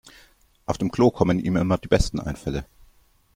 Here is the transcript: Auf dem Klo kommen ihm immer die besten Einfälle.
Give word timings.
Auf 0.65 0.79
dem 0.79 0.89
Klo 0.91 1.11
kommen 1.11 1.37
ihm 1.39 1.55
immer 1.57 1.77
die 1.77 1.87
besten 1.87 2.19
Einfälle. 2.19 2.65